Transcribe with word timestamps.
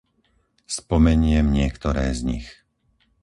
Spomeniem 0.77 1.45
niektoré 1.59 2.05
z 2.17 2.21
nich. 2.31 2.47